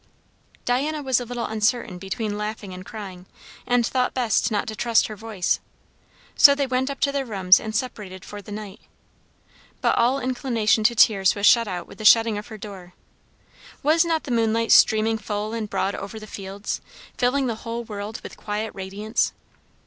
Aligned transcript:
Diana 0.65 1.03
was 1.03 1.19
a 1.19 1.25
little 1.25 1.45
uncertain 1.45 1.99
between 1.99 2.35
laughing 2.35 2.73
and 2.73 2.83
crying, 2.83 3.27
and 3.67 3.85
thought 3.85 4.15
best 4.15 4.49
not 4.51 4.65
to 4.69 4.75
trust 4.75 5.05
her 5.05 5.15
voice. 5.15 5.59
So 6.35 6.55
they 6.55 6.65
went 6.65 6.89
up 6.89 6.99
to 7.01 7.11
their 7.11 7.23
rooms 7.23 7.59
and 7.59 7.75
separated 7.75 8.25
for 8.25 8.41
the 8.41 8.51
night. 8.51 8.79
But 9.79 9.95
all 9.95 10.17
inclination 10.19 10.83
to 10.85 10.95
tears 10.95 11.35
was 11.35 11.45
shut 11.45 11.67
out 11.67 11.85
with 11.85 11.99
the 11.99 12.03
shutting 12.05 12.39
of 12.39 12.47
her 12.47 12.57
door. 12.57 12.95
Was 13.83 14.03
not 14.03 14.23
the 14.23 14.31
moonlight 14.31 14.71
streaming 14.71 15.19
full 15.19 15.53
and 15.53 15.69
broad 15.69 15.93
over 15.93 16.17
all 16.17 16.21
the 16.21 16.25
fields, 16.25 16.81
filling 17.19 17.45
the 17.45 17.57
whole 17.61 17.83
world 17.83 18.21
with 18.23 18.35
quiet 18.37 18.73
radiance? 18.73 19.33